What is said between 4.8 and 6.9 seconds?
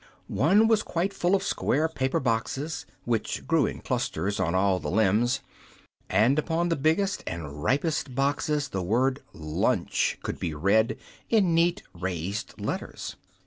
limbs, and upon the